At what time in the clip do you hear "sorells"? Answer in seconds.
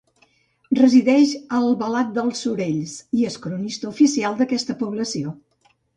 2.45-2.95